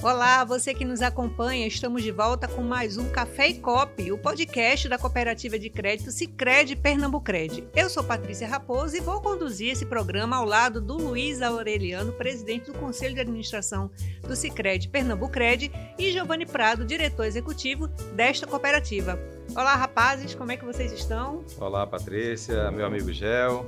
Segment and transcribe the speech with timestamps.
[0.00, 4.16] Olá, você que nos acompanha, estamos de volta com mais um Café e Cop, o
[4.16, 7.66] podcast da Cooperativa de Crédito Sicredi Pernambucred.
[7.74, 12.70] Eu sou Patrícia Raposo e vou conduzir esse programa ao lado do Luiz Aureliano, presidente
[12.70, 13.90] do Conselho de Administração
[14.22, 19.18] do Sicredi Pernambucred, e Giovanni Prado, diretor executivo desta cooperativa.
[19.54, 21.44] Olá, rapazes, como é que vocês estão?
[21.58, 23.66] Olá, Patrícia, meu amigo Gel.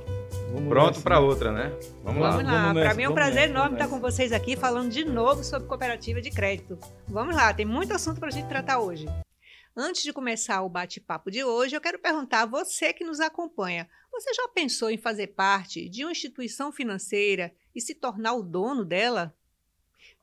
[0.53, 1.71] Vamos Pronto para outra, né?
[2.03, 2.71] Vamos, Vamos lá.
[2.71, 2.73] lá.
[2.73, 5.67] Para mim é um prazer nessa, enorme estar com vocês aqui falando de novo sobre
[5.67, 6.77] cooperativa de crédito.
[7.07, 9.07] Vamos lá, tem muito assunto para a gente tratar hoje.
[9.75, 13.89] Antes de começar o bate-papo de hoje, eu quero perguntar a você que nos acompanha:
[14.11, 18.85] você já pensou em fazer parte de uma instituição financeira e se tornar o dono
[18.85, 19.33] dela?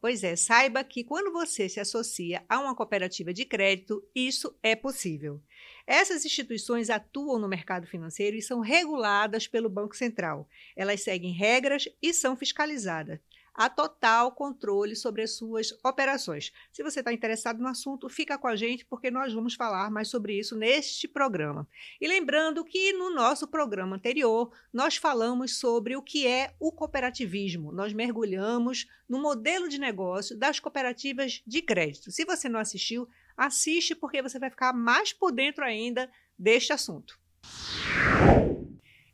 [0.00, 4.76] Pois é, saiba que quando você se associa a uma cooperativa de crédito, isso é
[4.76, 5.42] possível.
[5.84, 10.48] Essas instituições atuam no mercado financeiro e são reguladas pelo Banco Central.
[10.76, 13.18] Elas seguem regras e são fiscalizadas.
[13.58, 16.52] Há total controle sobre as suas operações.
[16.72, 20.06] Se você está interessado no assunto, fica com a gente porque nós vamos falar mais
[20.06, 21.66] sobre isso neste programa.
[22.00, 27.72] E lembrando que no nosso programa anterior nós falamos sobre o que é o cooperativismo.
[27.72, 32.12] Nós mergulhamos no modelo de negócio das cooperativas de crédito.
[32.12, 37.18] Se você não assistiu, assiste porque você vai ficar mais por dentro ainda deste assunto.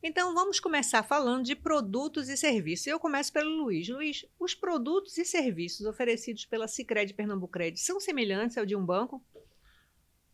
[0.07, 2.87] Então vamos começar falando de produtos e serviços.
[2.87, 3.89] Eu começo pelo Luiz.
[3.89, 9.25] Luiz, os produtos e serviços oferecidos pela Sicredi Pernambucred são semelhantes ao de um banco?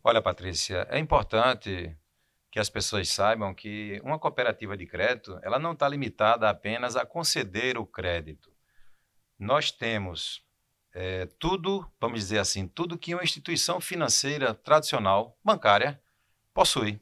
[0.02, 1.96] Olha, Patrícia, é importante
[2.50, 7.06] que as pessoas saibam que uma cooperativa de crédito ela não está limitada apenas a
[7.06, 8.52] conceder o crédito.
[9.38, 10.44] Nós temos
[10.92, 16.02] é, tudo, vamos dizer assim, tudo que uma instituição financeira tradicional, bancária,
[16.52, 17.00] possui.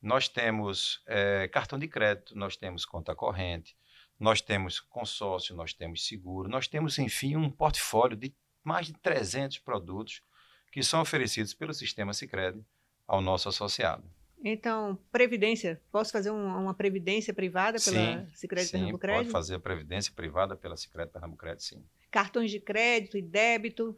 [0.00, 3.76] Nós temos é, cartão de crédito, nós temos conta corrente,
[4.18, 9.58] nós temos consórcio, nós temos seguro, nós temos, enfim, um portfólio de mais de 300
[9.58, 10.22] produtos
[10.70, 12.64] que são oferecidos pelo sistema Sicredi
[13.06, 14.04] ao nosso associado.
[14.42, 19.18] Então, previdência, posso fazer um, uma previdência privada pela Sicredi Pernambucred?
[19.18, 21.84] pode fazer a previdência privada pela Sicredi Pernambucred, sim.
[22.10, 23.96] Cartões de crédito e débito?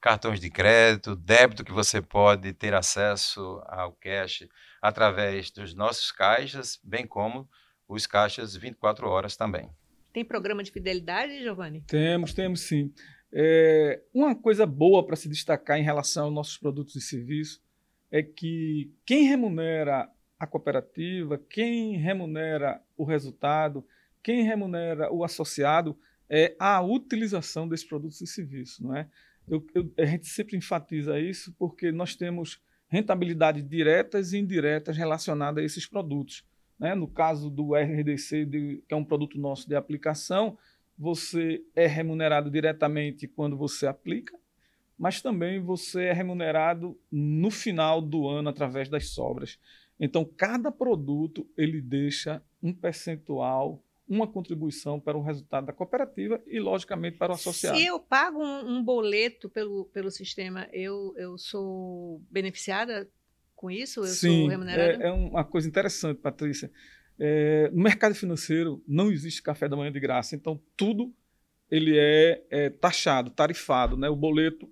[0.00, 4.48] Cartões de crédito, débito que você pode ter acesso ao cash
[4.80, 7.48] através dos nossos caixas, bem como
[7.88, 9.68] os caixas 24 horas também.
[10.12, 11.82] Tem programa de fidelidade, Giovanni?
[11.86, 12.92] Temos, temos sim.
[13.32, 17.60] É, uma coisa boa para se destacar em relação aos nossos produtos e serviços
[18.10, 23.84] é que quem remunera a cooperativa, quem remunera o resultado,
[24.22, 25.98] quem remunera o associado
[26.30, 29.08] é a utilização desses produtos e serviços, não é?
[29.50, 35.62] Eu, eu, a gente sempre enfatiza isso porque nós temos rentabilidades diretas e indiretas relacionadas
[35.62, 36.44] a esses produtos.
[36.78, 36.94] Né?
[36.94, 40.56] No caso do RDC, de, que é um produto nosso de aplicação,
[40.96, 44.36] você é remunerado diretamente quando você aplica,
[44.98, 49.58] mas também você é remunerado no final do ano através das sobras.
[50.00, 56.58] Então, cada produto ele deixa um percentual uma contribuição para o resultado da cooperativa e,
[56.58, 57.76] logicamente, para o associado.
[57.76, 63.08] Se eu pago um, um boleto pelo, pelo sistema, eu, eu sou beneficiada
[63.54, 64.00] com isso?
[64.00, 65.04] Eu Sim, sou remunerada?
[65.04, 66.70] É, é uma coisa interessante, Patrícia.
[67.18, 71.12] É, no mercado financeiro não existe café da manhã de graça, então tudo
[71.70, 73.96] ele é, é taxado, tarifado.
[73.96, 74.08] Né?
[74.08, 74.70] O boleto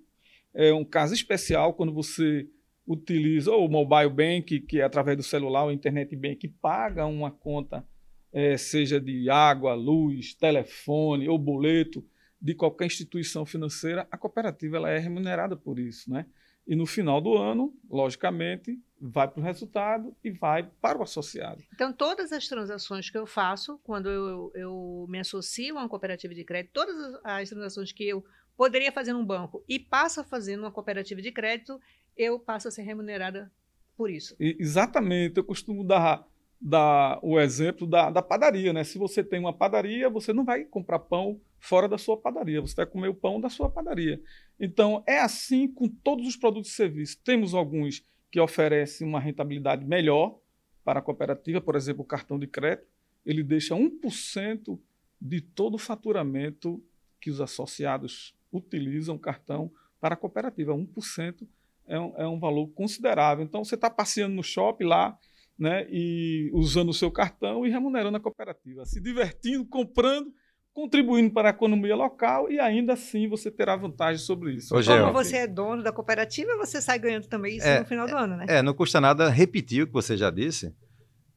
[0.53, 2.47] é um caso especial quando você
[2.87, 7.85] utiliza o mobile bank, que é através do celular, o internet bank, paga uma conta
[8.31, 12.05] é, seja de água, luz, telefone ou boleto
[12.41, 16.25] de qualquer instituição financeira, a cooperativa ela é remunerada por isso, né?
[16.67, 21.63] E no final do ano, logicamente, vai para o resultado e vai para o associado.
[21.73, 26.35] Então, todas as transações que eu faço, quando eu, eu me associo a uma cooperativa
[26.35, 28.23] de crédito, todas as transações que eu
[28.57, 31.79] poderia fazer num banco e passo a fazer numa cooperativa de crédito,
[32.17, 33.51] eu passo a ser remunerada
[33.95, 34.35] por isso.
[34.39, 35.37] E, exatamente.
[35.37, 36.27] Eu costumo dar
[36.59, 38.83] dar o exemplo da, da padaria, né?
[38.83, 42.75] Se você tem uma padaria, você não vai comprar pão fora da sua padaria, você
[42.75, 44.21] vai comer o pão da sua padaria.
[44.59, 47.15] Então, é assim com todos os produtos e serviços.
[47.15, 50.39] Temos alguns que oferecem uma rentabilidade melhor
[50.83, 52.87] para a cooperativa, por exemplo, o cartão de crédito,
[53.25, 54.79] ele deixa 1%
[55.19, 56.81] de todo o faturamento
[57.19, 59.69] que os associados utilizam o cartão
[59.99, 60.73] para a cooperativa.
[60.73, 61.45] 1%
[61.87, 63.43] é um, é um valor considerável.
[63.43, 65.17] Então, você está passeando no shopping lá,
[65.57, 70.31] né, e usando o seu cartão e remunerando a cooperativa, se divertindo, comprando,
[70.71, 74.75] contribuindo para a economia local e ainda assim você terá vantagem sobre isso.
[74.75, 78.07] Ô, Como você é dono da cooperativa, você sai ganhando também isso é, no final
[78.07, 78.45] do ano, né?
[78.47, 80.71] É, não custa nada repetir o que você já disse,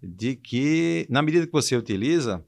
[0.03, 2.45] de que na medida que você utiliza,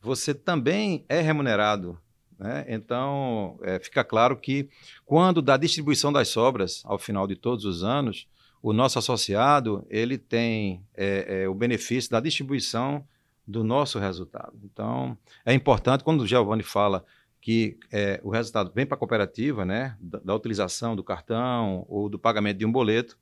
[0.00, 1.98] você também é remunerado
[2.36, 2.64] Né?
[2.66, 4.68] Então, é, fica claro que
[5.04, 8.26] quando da distribuição das sobras, ao final de todos os anos,
[8.62, 13.04] o nosso associado ele tem é, é, o benefício da distribuição
[13.46, 14.54] do nosso resultado.
[14.62, 17.04] Então, é importante, quando o Giovanni fala
[17.40, 22.08] que é, o resultado vem para a cooperativa, né, da, da, utilização do cartão ou
[22.08, 23.18] do pagamento de um boleto,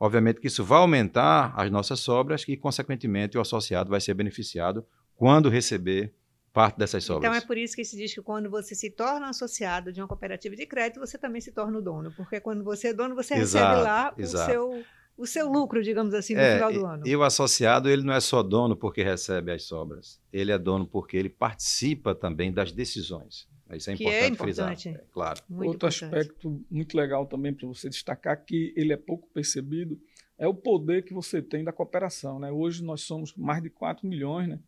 [0.00, 4.86] obviamente que isso vai aumentar as nossas sobras e, consequentemente, o associado vai ser beneficiado
[5.14, 6.14] quando receber
[6.58, 7.30] parte dessas sobras.
[7.30, 10.08] Então é por isso que se diz que quando você se torna associado de uma
[10.08, 13.34] cooperativa de crédito, você também se torna o dono, porque quando você é dono, você
[13.34, 14.50] exato, recebe lá exato.
[14.50, 14.84] o seu
[15.16, 17.06] o seu lucro, digamos assim, no é, final do ano.
[17.06, 20.20] E o associado, ele não é só dono porque recebe as sobras.
[20.32, 23.48] Ele é dono porque ele participa também das decisões.
[23.72, 25.00] Isso é que importante, é importante frisar.
[25.00, 25.40] É, claro.
[25.48, 26.04] Muito Outro importante.
[26.04, 30.00] aspecto muito legal também para você destacar, que ele é pouco percebido,
[30.38, 32.38] é o poder que você tem da cooperação.
[32.38, 32.50] Né?
[32.52, 34.60] Hoje nós somos mais de 4 milhões né,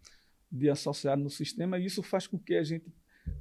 [0.51, 2.93] de associados no sistema e isso faz com que a gente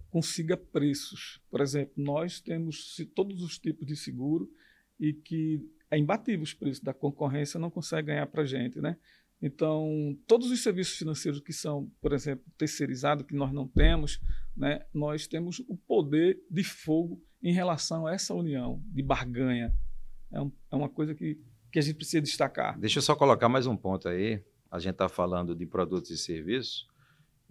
[0.10, 1.42] consiga preços.
[1.50, 4.52] Por exemplo, nós temos todos os tipos de seguro
[5.00, 8.98] e que é imbatível os preços da concorrência, não consegue ganhar para a gente, né?
[9.42, 14.20] Então, todos os serviços financeiros que são, por exemplo, terceirizados, que nós não temos,
[14.56, 19.74] né, nós temos o poder de fogo em relação a essa união de barganha.
[20.30, 21.40] É, um, é uma coisa que,
[21.72, 22.78] que a gente precisa destacar.
[22.78, 24.44] Deixa eu só colocar mais um ponto aí.
[24.70, 26.89] A gente está falando de produtos e serviços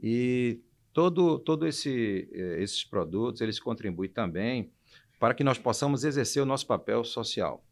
[0.01, 0.61] e
[0.93, 4.73] todo, todo esse, eh, esses produtos eles contribuem também
[5.19, 7.65] para que nós possamos exercer o nosso papel social.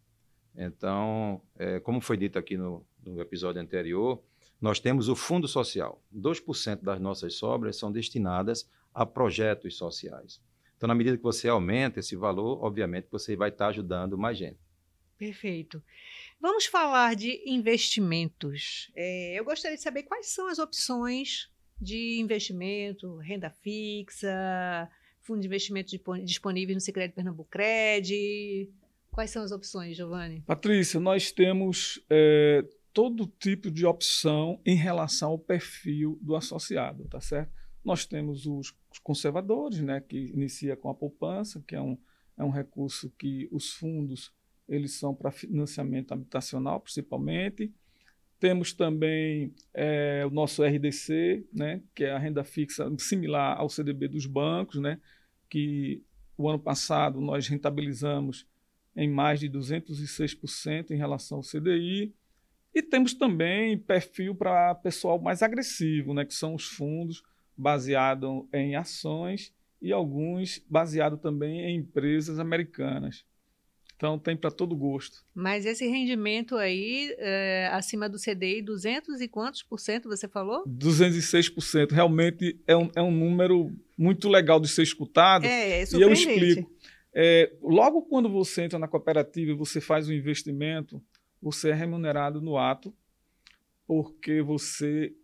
[0.56, 4.22] Então, é, como foi dito aqui no, no, episódio anterior,
[4.60, 6.02] nós temos o Fundo Social.
[6.14, 10.40] 2% das nossas sobras são destinadas a projetos sociais.
[10.76, 14.58] Então, na medida que você aumenta esse valor, obviamente você vai estar ajudando mais gente.
[15.18, 15.82] Perfeito.
[16.40, 18.90] Vamos falar de investimentos.
[18.94, 21.50] É, eu gostaria de saber quais são as opções
[21.80, 24.88] de investimento, renda fixa,
[25.20, 25.90] fundo de investimento
[26.24, 28.70] disponível no Sicredi Pernambuco Cred,
[29.16, 30.42] Quais são as opções, Giovanni?
[30.42, 32.62] Patrícia, nós temos é,
[32.92, 37.50] todo tipo de opção em relação ao perfil do associado, tá certo?
[37.82, 41.96] Nós temos os conservadores, né, que inicia com a poupança, que é um,
[42.36, 44.34] é um recurso que os fundos
[44.68, 47.72] eles são para financiamento habitacional, principalmente.
[48.38, 54.08] Temos também é, o nosso RDC, né, que é a renda fixa similar ao CDB
[54.08, 55.00] dos bancos, né,
[55.48, 56.02] que
[56.36, 58.46] o ano passado nós rentabilizamos
[58.94, 62.14] em mais de 206% em relação ao CDI.
[62.74, 67.22] E temos também perfil para pessoal mais agressivo, né, que são os fundos
[67.56, 73.24] baseados em ações e alguns baseados também em empresas americanas.
[73.96, 75.24] Então tem para todo gosto.
[75.34, 80.64] Mas esse rendimento aí, é, acima do CDI, 200 e quantos por cento você falou?
[80.68, 81.92] 206%.
[81.92, 85.46] Realmente é um, é um número muito legal de ser escutado.
[85.46, 86.70] É, é e eu explico.
[87.14, 91.02] É, logo quando você entra na cooperativa e você faz um investimento,
[91.40, 92.94] você é remunerado no ato,
[93.86, 95.14] porque você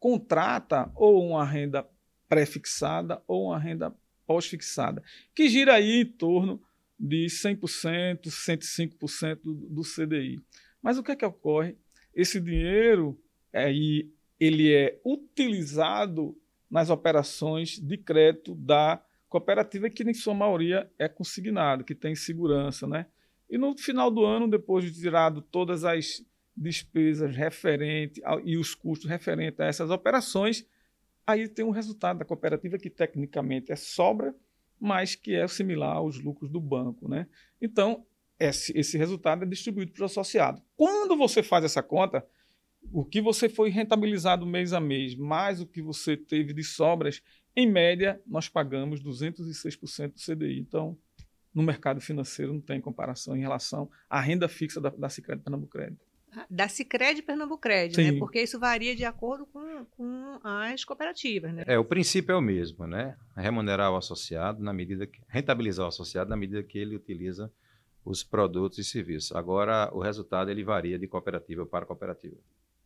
[0.00, 1.86] contrata ou uma renda
[2.26, 3.94] pré-fixada ou uma renda
[4.26, 5.02] pós-fixada,
[5.34, 6.62] que gira aí em torno
[7.02, 10.40] de 100%, 105% do CDI.
[10.80, 11.76] Mas o que é que ocorre?
[12.14, 13.20] Esse dinheiro
[13.52, 14.08] aí
[14.38, 16.36] ele é utilizado
[16.70, 22.86] nas operações de crédito da Cooperativa que, em sua maioria, é consignado, que tem segurança,
[22.86, 23.06] né?
[23.48, 26.22] E no final do ano, depois de tirado todas as
[26.54, 30.66] despesas referentes e os custos referentes a essas operações,
[31.26, 34.34] aí tem um resultado da cooperativa que tecnicamente é sobra,
[34.82, 37.28] mas que é similar aos lucros do banco, né?
[37.60, 38.04] Então,
[38.36, 40.60] esse, esse resultado é distribuído para o associado.
[40.76, 42.26] Quando você faz essa conta,
[42.92, 47.22] o que você foi rentabilizado mês a mês, mais o que você teve de sobras,
[47.54, 50.58] em média, nós pagamos 206% do CDI.
[50.58, 50.98] Então,
[51.54, 55.70] no mercado financeiro não tem comparação em relação à renda fixa da, da Cicred Pernambuco
[55.70, 56.04] Crédito.
[56.48, 58.18] Da Cicred Pernambuco Crédito, né?
[58.18, 61.64] Porque isso varia de acordo com, com as cooperativas, né?
[61.66, 63.16] É, o princípio é o mesmo, né?
[63.36, 67.52] Remunerar o associado na medida que rentabilizar o associado na medida que ele utiliza
[68.04, 69.32] os produtos e serviços.
[69.32, 72.36] Agora, o resultado ele varia de cooperativa para cooperativa.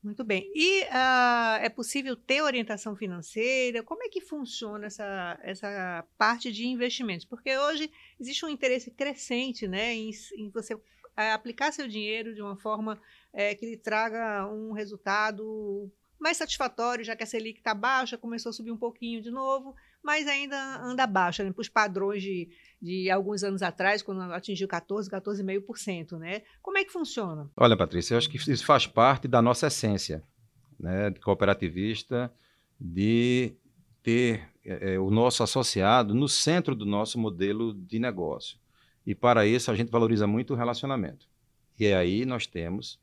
[0.03, 0.51] Muito bem.
[0.55, 3.83] E uh, é possível ter orientação financeira?
[3.83, 7.27] Como é que funciona essa, essa parte de investimentos?
[7.27, 10.79] Porque hoje existe um interesse crescente né, em, em você
[11.17, 13.01] aplicar seu dinheiro de uma forma
[13.37, 18.49] é, que lhe traga um resultado mais satisfatório, já que a Selic está baixa, começou
[18.49, 22.49] a subir um pouquinho de novo, mas ainda anda baixa, né, para os padrões de,
[22.81, 26.43] de alguns anos atrás, quando atingiu 14, 14,5%, né?
[26.63, 27.51] Como é que funciona?
[27.55, 30.25] Olha, Patrícia, eu acho que isso faz parte da nossa essência,
[30.81, 32.33] né, cooperativista,
[32.81, 33.53] de
[34.03, 38.59] ter é, é, o nosso associado no centro do nosso modelo de negócio.
[39.07, 41.29] E para isso a gente valoriza muito o relacionamento.
[41.79, 42.99] E aí nós temos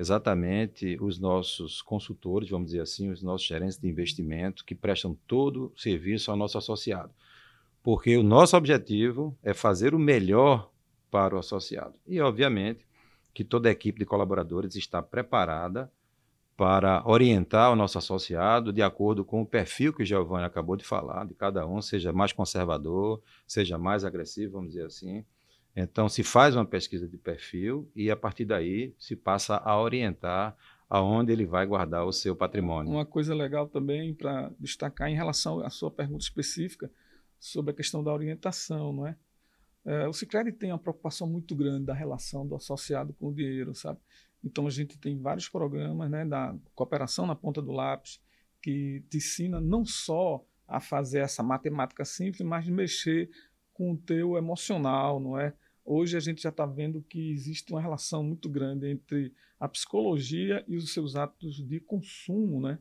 [0.00, 5.72] exatamente os nossos consultores, vamos dizer assim, os nossos gerentes de investimento que prestam todo
[5.74, 7.12] o serviço ao nosso associado.
[7.82, 10.70] Porque o nosso objetivo é fazer o melhor
[11.10, 11.94] para o associado.
[12.06, 12.86] E, obviamente,
[13.34, 15.92] que toda a equipe de colaboradores está preparada
[16.56, 20.84] para orientar o nosso associado de acordo com o perfil que o Giovanni acabou de
[20.84, 25.24] falar, de cada um, seja mais conservador, seja mais agressivo, vamos dizer assim.
[25.74, 30.56] Então, se faz uma pesquisa de perfil e, a partir daí, se passa a orientar
[30.88, 32.92] aonde ele vai guardar o seu patrimônio.
[32.92, 36.90] Uma coisa legal também para destacar em relação à sua pergunta específica
[37.38, 39.16] sobre a questão da orientação, não é?
[39.84, 43.72] é o Sicredi tem uma preocupação muito grande da relação do associado com o dinheiro,
[43.72, 44.00] sabe?
[44.42, 48.20] Então a gente tem vários programas, né, da cooperação na ponta do lápis
[48.60, 53.30] que te ensina não só a fazer essa matemática simples, mas mexer
[53.80, 55.54] com o teu emocional, não é?
[55.82, 60.62] Hoje a gente já está vendo que existe uma relação muito grande entre a psicologia
[60.68, 62.78] e os seus atos de consumo, né?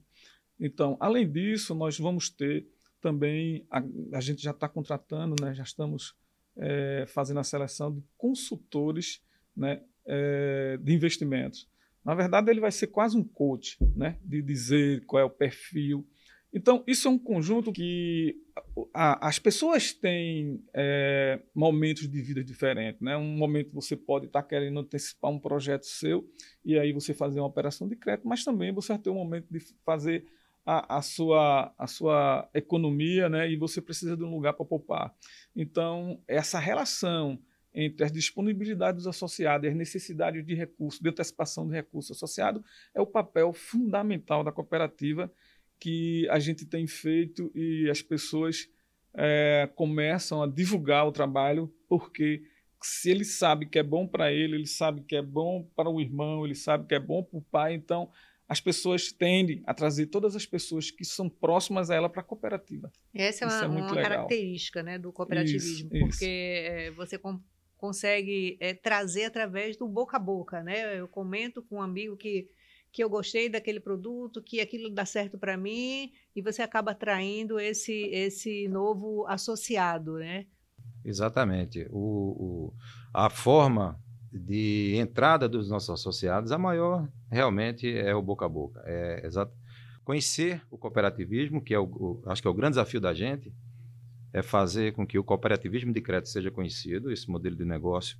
[0.59, 2.67] Então, além disso, nós vamos ter
[2.99, 5.53] também, a, a gente já está contratando, né?
[5.53, 6.13] Já estamos
[6.57, 9.23] é, fazendo a seleção de consultores,
[9.55, 9.81] né?
[10.05, 11.65] É, de investimentos.
[12.03, 14.19] Na verdade, ele vai ser quase um coach, né?
[14.21, 16.05] De dizer qual é o perfil.
[16.51, 18.35] Então, isso é um conjunto que
[18.93, 22.99] a, as pessoas têm é, momentos de vida diferentes.
[23.01, 23.15] Né?
[23.15, 26.27] Um momento você pode estar tá querendo antecipar um projeto seu
[26.65, 29.47] e aí você fazer uma operação de crédito, mas também você vai ter um momento
[29.51, 30.25] de fazer
[30.65, 33.49] a, a, sua, a sua economia né?
[33.51, 35.13] e você precisa de um lugar para poupar.
[35.55, 37.39] Então, essa relação
[37.73, 42.63] entre as disponibilidades associadas e as necessidades de recursos, de antecipação de recursos associados,
[42.95, 45.31] é o papel fundamental da cooperativa
[45.79, 48.69] que a gente tem feito e as pessoas
[49.13, 52.43] é, começam a divulgar o trabalho, porque
[52.81, 55.99] se ele sabe que é bom para ele, ele sabe que é bom para o
[55.99, 58.09] irmão, ele sabe que é bom para o pai, então
[58.47, 62.23] as pessoas tendem a trazer todas as pessoas que são próximas a ela para a
[62.23, 62.91] cooperativa.
[63.13, 66.23] Essa é uma, é uma característica né, do cooperativismo, isso, porque isso.
[66.25, 67.39] É, você com,
[67.77, 70.63] consegue é, trazer através do boca a boca.
[70.63, 70.99] Né?
[70.99, 72.49] Eu comento com um amigo que
[72.91, 77.59] que eu gostei daquele produto, que aquilo dá certo para mim, e você acaba atraindo
[77.59, 80.45] esse, esse novo associado, né?
[81.03, 81.87] Exatamente.
[81.89, 82.73] O, o,
[83.13, 83.99] a forma
[84.31, 88.81] de entrada dos nossos associados, a maior realmente é o boca a boca.
[88.85, 89.53] É exato.
[90.03, 93.53] Conhecer o cooperativismo, que é o, o, acho que é o grande desafio da gente,
[94.33, 98.17] é fazer com que o cooperativismo de crédito seja conhecido, esse modelo de negócio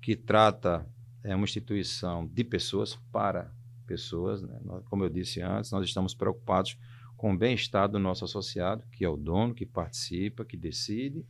[0.00, 0.86] que trata
[1.22, 3.50] é uma instituição de pessoas para
[3.86, 4.42] pessoas.
[4.42, 4.58] Né?
[4.64, 6.76] Nós, como eu disse antes, nós estamos preocupados
[7.16, 11.24] com o bem-estar do nosso associado, que é o dono, que participa, que decide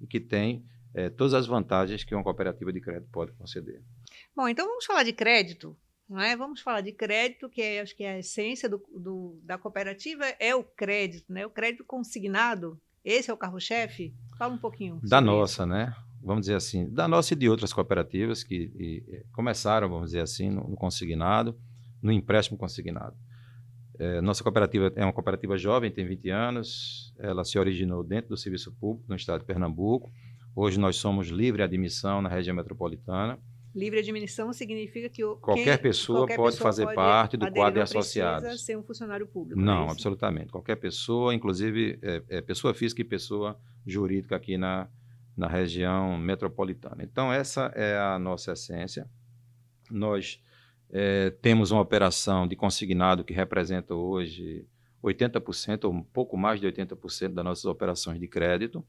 [0.00, 0.64] e que tem
[0.94, 3.82] é, todas as vantagens que uma cooperativa de crédito pode conceder.
[4.34, 5.76] Bom, então vamos falar de crédito.
[6.08, 6.36] Não é?
[6.36, 10.24] Vamos falar de crédito, que é, acho que é a essência do, do, da cooperativa
[10.40, 11.46] é o crédito, né?
[11.46, 12.80] O crédito consignado.
[13.04, 14.12] Esse é o carro-chefe?
[14.36, 15.00] Fala um pouquinho.
[15.04, 15.66] Da nossa, isso.
[15.66, 15.94] né?
[16.20, 20.50] Vamos dizer assim, da nossa e de outras cooperativas que e, começaram, vamos dizer assim,
[20.50, 21.56] no, no consignado
[22.02, 23.16] no empréstimo consignado.
[23.98, 28.36] É, nossa cooperativa é uma cooperativa jovem, tem 20 anos, ela se originou dentro do
[28.36, 30.10] serviço público no estado de Pernambuco.
[30.56, 33.38] Hoje nós somos livre admissão na região metropolitana.
[33.74, 37.52] Livre admissão significa que o, qualquer quem, pessoa qualquer pode pessoa fazer pode parte do
[37.52, 38.42] quadro de associados.
[38.42, 39.60] Não precisa ser um funcionário público.
[39.60, 40.50] Não, é absolutamente.
[40.50, 44.88] Qualquer pessoa, inclusive é, é, pessoa física e pessoa jurídica aqui na,
[45.36, 47.04] na região metropolitana.
[47.04, 49.08] Então, essa é a nossa essência.
[49.90, 50.42] Nós
[50.92, 54.66] é, temos uma operação de consignado que representa hoje
[55.02, 58.84] 80% ou um pouco mais de 80% das nossas operações de crédito.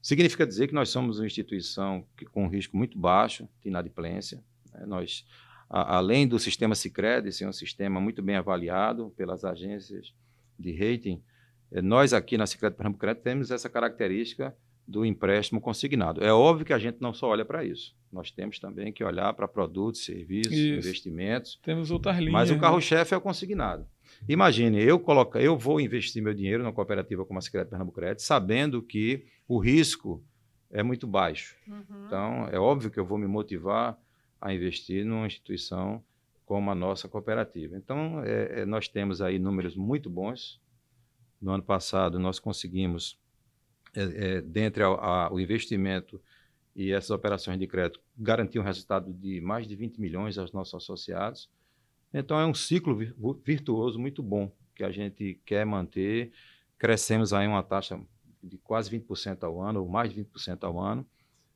[0.00, 4.42] Significa dizer que nós somos uma instituição que, com um risco muito baixo de inadimplência.
[4.72, 4.84] Né?
[4.86, 5.26] Nós,
[5.68, 10.14] a, além do sistema Sicredi ser um sistema muito bem avaliado pelas agências
[10.58, 11.22] de rating,
[11.70, 16.22] é, nós aqui na Sicredi Pernambuco temos essa característica do empréstimo consignado.
[16.22, 17.94] É óbvio que a gente não só olha para isso.
[18.12, 20.78] Nós temos também que olhar para produtos, serviços, isso.
[20.78, 21.58] investimentos.
[21.62, 22.32] Temos outras linhas.
[22.32, 22.60] Mas o né?
[22.60, 23.14] carro-chefe né?
[23.14, 23.86] é o consignado.
[24.28, 28.22] Imagine, eu coloco, eu vou investir meu dinheiro numa cooperativa como a Secretaria Pernambuco Crédito,
[28.22, 30.22] sabendo que o risco
[30.70, 31.56] é muito baixo.
[31.66, 32.06] Uhum.
[32.06, 33.98] Então, é óbvio que eu vou me motivar
[34.40, 36.02] a investir numa instituição
[36.44, 37.76] como a nossa cooperativa.
[37.76, 40.60] Então, é, é, nós temos aí números muito bons.
[41.40, 43.18] No ano passado, nós conseguimos
[43.94, 46.20] é, é, dentre a, a, o investimento
[46.74, 50.74] e essas operações de crédito, garantir um resultado de mais de 20 milhões aos nossos
[50.74, 51.50] associados.
[52.12, 52.96] Então, é um ciclo
[53.44, 56.32] virtuoso muito bom que a gente quer manter.
[56.78, 58.00] Crescemos aí uma taxa
[58.42, 61.06] de quase 20% ao ano, ou mais de 20% ao ano.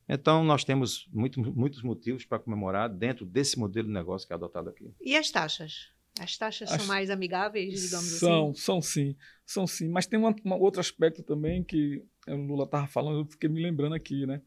[0.07, 4.35] Então, nós temos muito, muitos motivos para comemorar dentro desse modelo de negócio que é
[4.35, 4.89] adotado aqui.
[5.01, 5.89] E as taxas?
[6.19, 6.81] As taxas As...
[6.81, 8.61] são mais amigáveis, digamos são, assim?
[8.61, 9.15] São, sim.
[9.45, 9.89] São sim.
[9.89, 13.95] Mas tem um outro aspecto também que o Lula estava falando, eu fiquei me lembrando
[13.95, 14.41] aqui, né?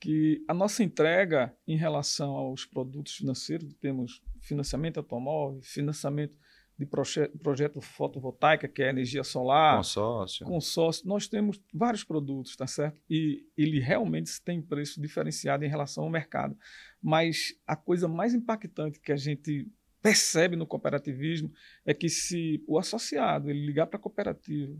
[0.00, 6.36] Que a nossa entrega em relação aos produtos financeiros, temos financiamento automóvel, financiamento
[6.78, 9.76] de proje projeto fotovoltaica, que é energia solar.
[9.76, 10.46] Consórcio.
[10.46, 11.06] Consórcio.
[11.06, 13.00] Nós temos vários produtos, tá certo?
[13.08, 16.56] E ele realmente tem preço diferenciado em relação ao mercado.
[17.00, 19.70] Mas a coisa mais impactante que a gente
[20.02, 21.50] percebe no cooperativismo
[21.86, 24.76] é que se o associado ele ligar para a cooperativa,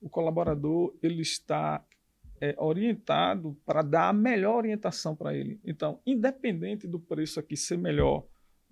[0.00, 1.84] o colaborador ele está
[2.40, 5.60] é, orientado para dar a melhor orientação para ele.
[5.64, 8.26] Então, independente do preço aqui ser melhor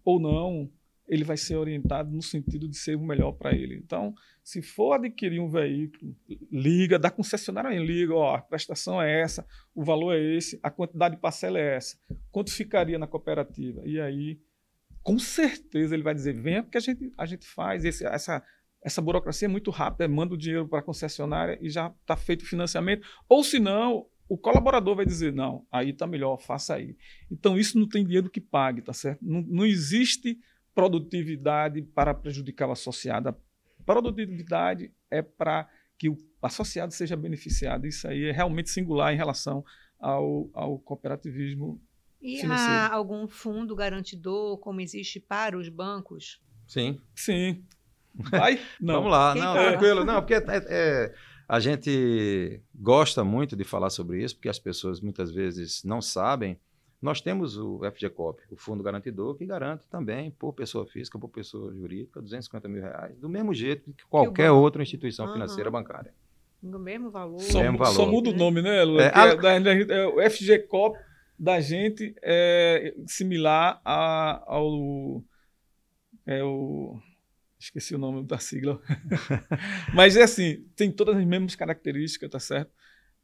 [0.04, 0.68] ou não,
[1.06, 3.76] ele vai ser orientado no sentido de ser o melhor para ele.
[3.76, 6.16] Então, se for adquirir um veículo,
[6.50, 11.16] liga, da concessionária liga, ó, a prestação é essa, o valor é esse, a quantidade
[11.16, 11.98] de parcela é essa.
[12.30, 13.82] Quanto ficaria na cooperativa?
[13.84, 14.40] E aí,
[15.02, 18.42] com certeza ele vai dizer, venha porque a gente, a gente faz esse, essa
[18.82, 22.42] essa burocracia é muito rápida, manda o dinheiro para a concessionária e já está feito
[22.42, 23.06] o financiamento.
[23.28, 26.96] Ou se não, o colaborador vai dizer, não, aí está melhor, faça aí.
[27.30, 29.20] Então, isso não tem dinheiro que pague, tá certo?
[29.22, 30.38] Não, não existe
[30.74, 33.28] produtividade para prejudicar o associado.
[33.28, 33.34] A
[33.84, 37.86] produtividade é para que o associado seja beneficiado.
[37.86, 39.64] Isso aí é realmente singular em relação
[39.98, 41.82] ao, ao cooperativismo.
[42.20, 42.72] E financeiro.
[42.72, 46.40] há algum fundo garantidor, como existe para os bancos?
[46.66, 47.00] Sim.
[47.14, 47.64] Sim.
[48.14, 48.60] Vai?
[48.80, 48.94] Não.
[48.94, 49.32] Vamos lá.
[49.32, 50.04] Quem não, tranquilo.
[50.04, 51.14] Não, porque é, é,
[51.48, 56.58] a gente gosta muito de falar sobre isso, porque as pessoas muitas vezes não sabem
[57.00, 61.72] nós temos o FGCOP, o Fundo Garantidor, que garante também, por pessoa física, por pessoa
[61.72, 65.32] jurídica, 250 mil reais, do mesmo jeito que qualquer outra instituição uhum.
[65.32, 66.12] financeira bancária.
[66.62, 67.40] No mesmo valor.
[67.40, 67.94] Só, mesmo valor.
[67.94, 68.84] só muda o nome, né?
[68.84, 69.28] É, a...
[69.28, 70.98] é, da, é, o FGCOP
[71.40, 75.24] da gente é similar a, ao.
[76.26, 77.00] É o,
[77.58, 78.80] esqueci o nome da sigla.
[79.94, 82.70] Mas é assim, tem todas as mesmas características, tá certo?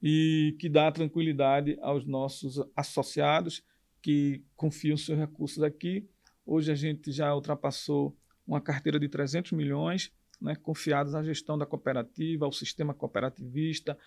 [0.03, 3.63] e que dá tranquilidade aos nossos associados
[4.03, 6.09] que confiam seus recursos aqui.
[6.45, 11.67] Hoje a gente já ultrapassou uma carteira de 300 milhões, né, confiados à gestão da
[11.67, 13.99] cooperativa, ao sistema cooperativista.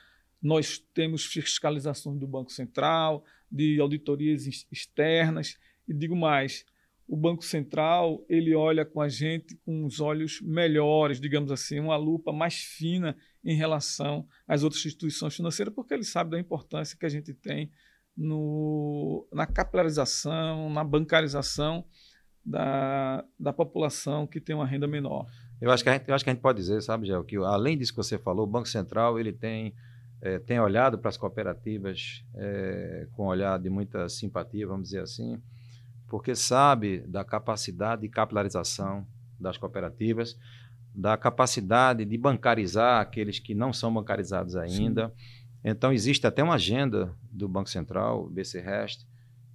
[0.42, 6.66] Nós temos fiscalizações do Banco Central, de auditorias externas, e digo mais,
[7.08, 11.98] o Banco Central ele olha com a gente com os olhos melhores, digamos assim, uma
[11.98, 17.06] lupa mais fina em relação às outras instituições financeiras, porque ele sabe da importância que
[17.06, 17.72] a gente tem
[18.16, 21.86] no, na capilarização, na bancarização
[22.46, 25.26] da, da população que tem uma renda menor.
[25.62, 27.38] Eu acho que a gente, eu acho que a gente pode dizer, sabe, Gel, que
[27.38, 29.74] além disso que você falou, o Banco Central ele tem,
[30.22, 35.02] é, tem olhado para as cooperativas é, com um olhar de muita simpatia, vamos dizer
[35.02, 35.42] assim,
[36.08, 39.06] porque sabe da capacidade de capilarização
[39.40, 40.38] das cooperativas,
[40.94, 45.08] da capacidade de bancarizar aqueles que não são bancarizados ainda.
[45.08, 45.14] Sim.
[45.64, 49.06] Então, existe até uma agenda do Banco Central, BC Rest,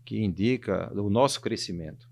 [0.05, 2.09] que indica o nosso crescimento.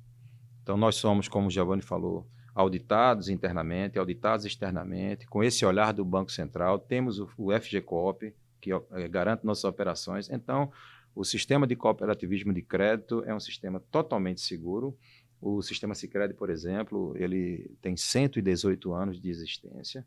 [0.63, 6.05] Então, nós somos, como o Giovanni falou, auditados internamente, auditados externamente, com esse olhar do
[6.05, 6.79] Banco Central.
[6.79, 10.31] Temos o, o FGCOP, que é, garante nossas operações.
[10.31, 10.73] Então,
[11.15, 14.97] o sistema de cooperativismo de crédito é um sistema totalmente seguro.
[15.41, 20.07] O sistema Sicredi, por exemplo, ele tem 118 anos de existência.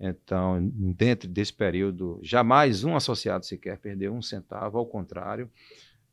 [0.00, 5.50] Então, dentro desse período, jamais um associado sequer perdeu um centavo, ao contrário,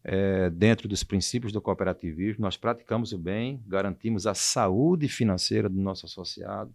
[0.03, 5.79] é, dentro dos princípios do cooperativismo, nós praticamos o bem, garantimos a saúde financeira do
[5.79, 6.73] nosso associado,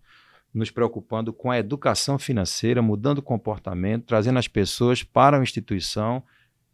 [0.53, 6.23] nos preocupando com a educação financeira, mudando o comportamento, trazendo as pessoas para uma instituição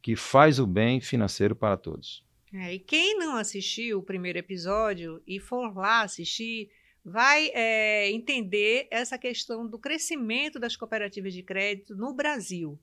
[0.01, 2.25] que faz o bem financeiro para todos.
[2.53, 6.71] É, e quem não assistiu o primeiro episódio e for lá assistir,
[7.05, 12.79] vai é, entender essa questão do crescimento das cooperativas de crédito no Brasil.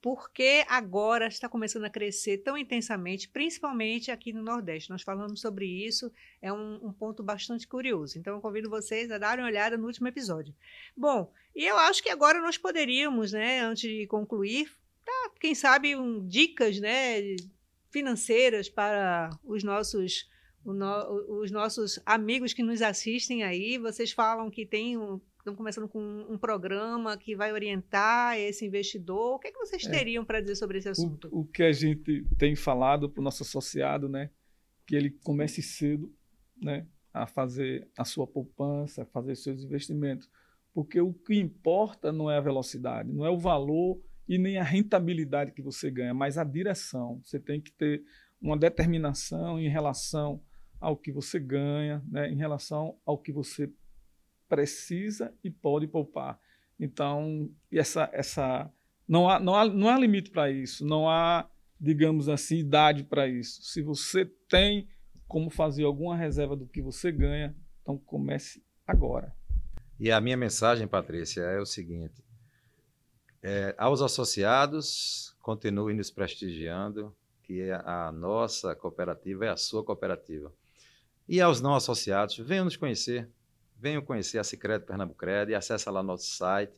[0.00, 4.90] Porque agora está começando a crescer tão intensamente, principalmente aqui no Nordeste.
[4.90, 8.16] Nós falamos sobre isso, é um, um ponto bastante curioso.
[8.16, 10.54] Então, eu convido vocês a darem uma olhada no último episódio.
[10.96, 14.70] Bom, e eu acho que agora nós poderíamos, né, antes de concluir,
[15.04, 17.34] tá, quem sabe, um, dicas né,
[17.90, 20.30] financeiras para os nossos,
[20.64, 23.78] no, os nossos amigos que nos assistem aí.
[23.78, 28.66] Vocês falam que tem um, estão começando com um, um programa que vai orientar esse
[28.66, 29.36] investidor.
[29.36, 29.90] O que, é que vocês é.
[29.90, 31.28] teriam é, para dizer sobre esse assunto?
[31.32, 34.30] O, o que a gente tem falado para o nosso associado, né?
[34.86, 36.12] Que ele comece cedo,
[36.60, 36.86] né?
[37.12, 40.28] A fazer a sua poupança, a fazer seus investimentos.
[40.74, 44.62] Porque o que importa não é a velocidade, não é o valor e nem a
[44.62, 47.20] rentabilidade que você ganha, mas a direção.
[47.24, 48.04] Você tem que ter
[48.40, 50.40] uma determinação em relação
[50.80, 53.72] ao que você ganha, né, em relação ao que você
[54.48, 56.40] precisa e pode poupar.
[56.78, 58.70] Então, essa, essa
[59.06, 61.48] não, há, não, há, não há limite para isso, não há,
[61.80, 63.62] digamos assim, idade para isso.
[63.62, 64.88] Se você tem
[65.26, 69.34] como fazer alguma reserva do que você ganha, então comece agora.
[69.98, 72.24] E a minha mensagem, Patrícia, é o seguinte:
[73.42, 80.52] é, aos associados, continuem nos prestigiando, que a nossa cooperativa é a sua cooperativa.
[81.26, 83.28] E aos não associados, venham nos conhecer,
[83.78, 86.72] venham conhecer a Cicred Pernambucred, acesse lá nosso site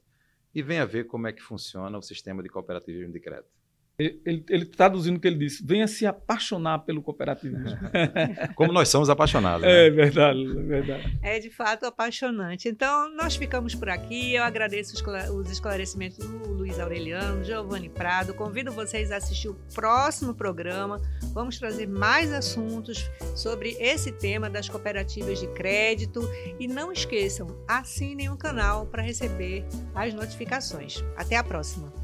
[0.54, 3.59] e venha ver como é que funciona o sistema de cooperativismo de crédito.
[4.00, 7.78] Ele, ele traduzindo o que ele disse, venha se apaixonar pelo cooperativismo.
[8.56, 9.62] Como nós somos apaixonados.
[9.62, 9.86] Né?
[9.86, 11.18] É verdade, é verdade.
[11.22, 12.68] É de fato apaixonante.
[12.68, 14.34] Então, nós ficamos por aqui.
[14.34, 14.94] Eu agradeço
[15.34, 18.32] os esclarecimentos do Luiz Aureliano, Giovanni Prado.
[18.32, 21.00] Convido vocês a assistir o próximo programa.
[21.34, 26.22] Vamos trazer mais assuntos sobre esse tema das cooperativas de crédito.
[26.58, 31.04] E não esqueçam, assinem o canal para receber as notificações.
[31.16, 31.99] Até a próxima.